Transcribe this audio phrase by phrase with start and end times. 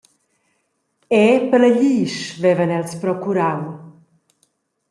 [1.17, 3.63] Era per glisch vevan els procurau.